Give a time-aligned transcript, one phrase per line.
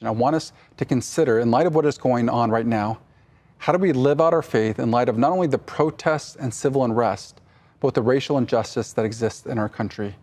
[0.00, 2.98] And I want us to consider, in light of what is going on right now,
[3.58, 6.52] how do we live out our faith in light of not only the protests and
[6.52, 7.40] civil unrest,
[7.80, 10.14] but the racial injustice that exists in our country?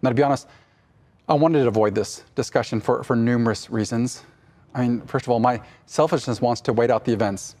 [0.00, 0.48] Now, to be honest,
[1.28, 4.24] I wanted to avoid this discussion for, for numerous reasons.
[4.74, 7.56] I mean, first of all, my selfishness wants to wait out the events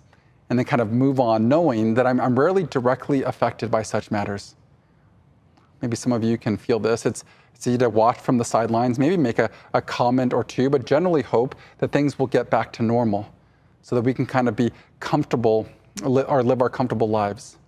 [0.48, 4.10] and then kind of move on, knowing that I'm, I'm rarely directly affected by such
[4.10, 4.56] matters.
[5.82, 7.04] Maybe some of you can feel this.
[7.04, 7.24] It's,
[7.54, 10.86] it's easy to watch from the sidelines, maybe make a, a comment or two, but
[10.86, 13.32] generally hope that things will get back to normal
[13.82, 15.68] so that we can kind of be comfortable
[16.04, 17.58] or live our comfortable lives.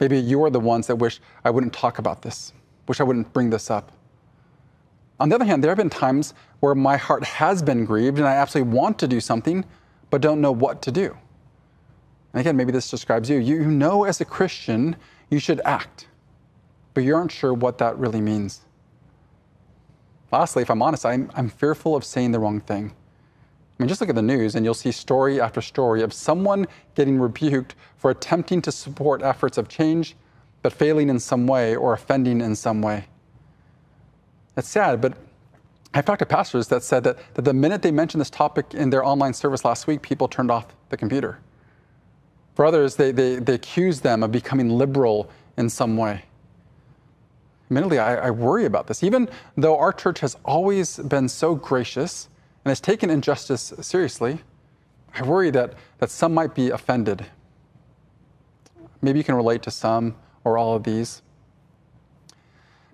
[0.00, 2.52] Maybe you are the ones that wish I wouldn't talk about this,
[2.88, 3.92] wish I wouldn't bring this up.
[5.20, 8.26] On the other hand, there have been times where my heart has been grieved and
[8.26, 9.64] I absolutely want to do something,
[10.10, 11.16] but don't know what to do.
[12.32, 13.38] And again, maybe this describes you.
[13.38, 14.96] You know, as a Christian,
[15.30, 16.08] you should act
[16.94, 18.60] but you aren't sure what that really means.
[20.32, 22.92] Lastly, if I'm honest, I'm, I'm fearful of saying the wrong thing.
[23.78, 26.66] I mean, just look at the news and you'll see story after story of someone
[26.94, 30.14] getting rebuked for attempting to support efforts of change,
[30.62, 33.06] but failing in some way or offending in some way.
[34.56, 35.16] It's sad, but
[35.92, 38.90] I've talked to pastors that said that, that the minute they mentioned this topic in
[38.90, 41.38] their online service last week, people turned off the computer.
[42.54, 46.24] For others, they, they, they accuse them of becoming liberal in some way
[47.66, 49.02] admittedly, I, I worry about this.
[49.02, 52.28] Even though our church has always been so gracious
[52.64, 54.40] and has taken injustice seriously,
[55.14, 57.26] I worry that, that some might be offended.
[59.00, 61.22] Maybe you can relate to some or all of these.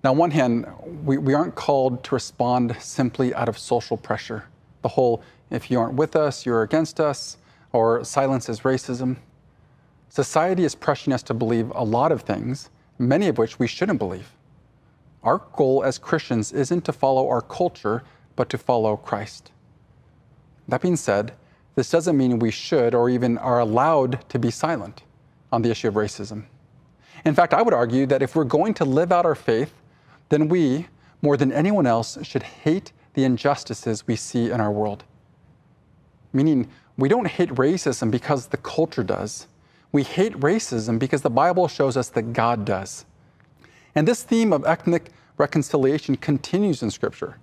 [0.02, 0.66] Now, on one hand,
[1.04, 4.44] we, we aren't called to respond simply out of social pressure.
[4.82, 7.36] The whole, if you aren't with us, you're against us,
[7.72, 9.16] or silence is racism.
[10.08, 13.98] Society is pressuring us to believe a lot of things, many of which we shouldn't
[13.98, 14.32] believe.
[15.22, 18.02] Our goal as Christians isn't to follow our culture,
[18.36, 19.52] but to follow Christ.
[20.68, 21.34] That being said,
[21.74, 25.02] this doesn't mean we should or even are allowed to be silent
[25.52, 26.44] on the issue of racism.
[27.24, 29.74] In fact, I would argue that if we're going to live out our faith,
[30.30, 30.86] then we,
[31.22, 35.04] more than anyone else, should hate the injustices we see in our world.
[36.32, 39.48] Meaning, we don't hate racism because the culture does.
[39.92, 43.04] We hate racism because the Bible shows us that God does.
[43.94, 47.38] And this theme of ethnic reconciliation continues in Scripture,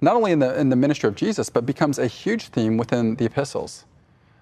[0.00, 3.16] not only in the, in the ministry of Jesus, but becomes a huge theme within
[3.16, 3.84] the epistles.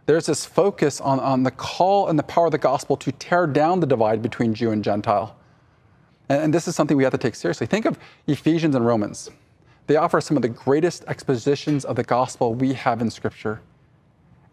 [0.06, 3.46] There's this focus on, on the call and the power of the gospel to tear
[3.46, 5.36] down the divide between Jew and Gentile.
[6.28, 7.66] And, and this is something we have to take seriously.
[7.66, 9.30] Think of Ephesians and Romans.
[9.86, 13.60] They offer some of the greatest expositions of the gospel we have in Scripture.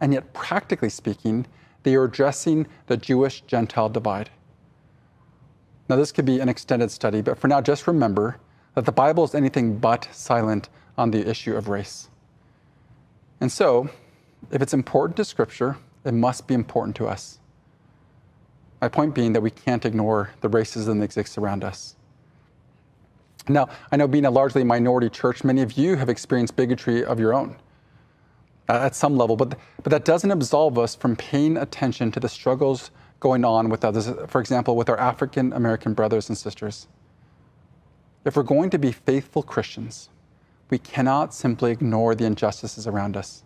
[0.02, 1.46] And yet, practically speaking,
[1.84, 4.30] they are addressing the Jewish Gentile divide.
[5.90, 8.38] Now, this could be an extended study, but for now, just remember
[8.76, 12.10] that the Bible is anything but silent on the issue of race.
[13.42, 13.90] And so,
[14.52, 17.40] if it's important to Scripture, it must be important to us.
[18.82, 21.96] My point being that we can't ignore the racism that exists around us.
[23.48, 27.20] Now, I know being a largely minority church, many of you have experienced bigotry of
[27.20, 27.56] your own
[28.70, 32.30] uh, at some level, but, but that doesn't absolve us from paying attention to the
[32.30, 36.88] struggles going on with others, for example, with our African American brothers and sisters.
[38.26, 40.10] If we're going to be faithful Christians,
[40.70, 43.44] we cannot simply ignore the injustices around us.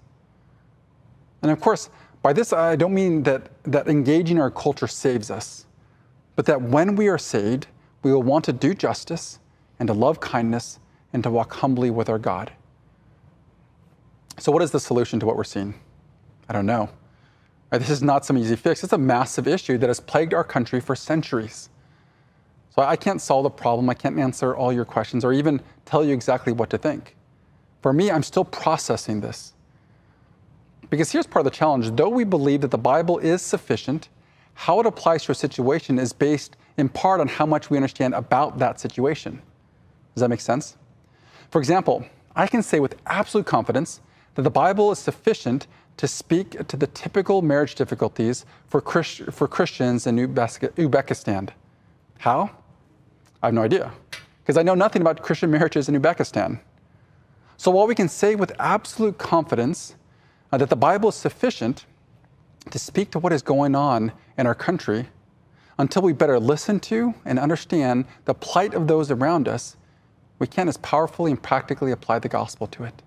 [1.42, 1.90] And of course,
[2.22, 5.66] by this, I don't mean that, that engaging our culture saves us,
[6.36, 7.68] but that when we are saved,
[8.02, 9.40] we will want to do justice
[9.80, 10.80] and to love kindness
[11.12, 12.52] and to walk humbly with our God.
[14.40, 15.76] So, what is the solution to what we're seeing?
[16.50, 16.90] I don't know.
[17.80, 18.84] This is not some easy fix.
[18.84, 21.70] It's a massive issue that has plagued our country for centuries.
[22.76, 23.90] So I can't solve the problem.
[23.90, 27.16] I can't answer all your questions or even tell you exactly what to think.
[27.82, 29.54] For me, I'm still processing this.
[30.90, 31.96] Because here's part of the challenge.
[31.96, 34.10] Though we believe that the Bible is sufficient,
[34.54, 38.14] how it applies to a situation is based in part on how much we understand
[38.14, 39.42] about that situation.
[40.14, 40.78] Does that make sense?
[41.50, 42.06] For example,
[42.36, 44.02] I can say with absolute confidence
[44.36, 45.68] that the Bible is sufficient
[45.98, 51.50] to speak to the typical marriage difficulties for, Christ, for Christians in Uzbekistan.
[52.19, 52.50] How?
[53.42, 53.92] I have no idea,
[54.42, 56.60] because I know nothing about Christian marriages in Uzbekistan.
[57.57, 59.95] So while we can say with absolute confidence
[60.51, 61.86] uh, that the Bible is sufficient
[62.69, 65.07] to speak to what is going on in our country,
[65.78, 69.75] until we better listen to and understand the plight of those around us,
[70.40, 73.01] we can't as powerfully and practically apply the gospel to it.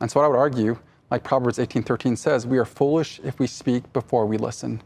[0.00, 0.78] And so, what I would argue
[1.12, 4.80] like Proverbs 18:13 says, we are foolish if we speak before we listen.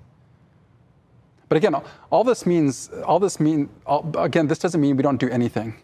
[1.49, 1.76] But again,
[2.11, 5.76] all this means, all this mean, all, again, this doesn't mean we don't do anything.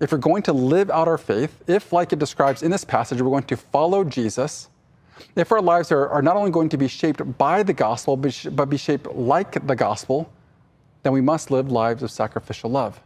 [0.00, 3.20] if we're going to live out our faith, if, like it describes in this passage,
[3.20, 4.70] we're going to follow Jesus,
[5.36, 8.46] if our lives are, are not only going to be shaped by the gospel, but,
[8.52, 10.32] but be shaped like the gospel,
[11.02, 13.00] then we must live lives of sacrificial love.